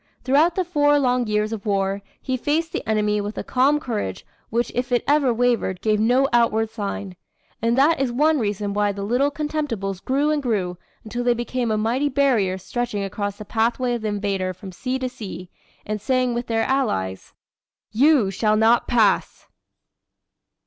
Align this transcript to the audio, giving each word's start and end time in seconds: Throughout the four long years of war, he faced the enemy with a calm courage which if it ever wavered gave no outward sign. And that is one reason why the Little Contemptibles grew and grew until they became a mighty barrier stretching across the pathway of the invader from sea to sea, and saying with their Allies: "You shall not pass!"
Throughout 0.23 0.55
the 0.55 0.65
four 0.65 0.97
long 0.97 1.27
years 1.27 1.53
of 1.53 1.63
war, 1.63 2.01
he 2.19 2.35
faced 2.35 2.71
the 2.73 2.81
enemy 2.89 3.21
with 3.21 3.37
a 3.37 3.43
calm 3.43 3.79
courage 3.79 4.25
which 4.49 4.71
if 4.73 4.91
it 4.91 5.03
ever 5.07 5.31
wavered 5.31 5.79
gave 5.79 5.99
no 5.99 6.27
outward 6.33 6.71
sign. 6.71 7.15
And 7.61 7.77
that 7.77 7.99
is 8.01 8.11
one 8.11 8.39
reason 8.39 8.73
why 8.73 8.93
the 8.93 9.03
Little 9.03 9.29
Contemptibles 9.29 9.99
grew 10.03 10.31
and 10.31 10.41
grew 10.41 10.79
until 11.03 11.23
they 11.23 11.35
became 11.35 11.69
a 11.69 11.77
mighty 11.77 12.09
barrier 12.09 12.57
stretching 12.57 13.03
across 13.03 13.37
the 13.37 13.45
pathway 13.45 13.93
of 13.93 14.01
the 14.01 14.07
invader 14.07 14.55
from 14.55 14.71
sea 14.71 14.97
to 14.97 15.07
sea, 15.07 15.51
and 15.85 16.01
saying 16.01 16.33
with 16.33 16.47
their 16.47 16.63
Allies: 16.63 17.35
"You 17.91 18.31
shall 18.31 18.55
not 18.57 18.87
pass!" 18.87 19.45